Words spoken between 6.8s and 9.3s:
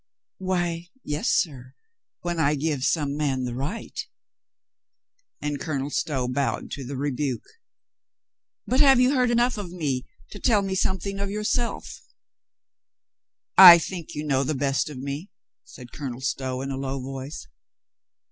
the rebuke. "But have you heard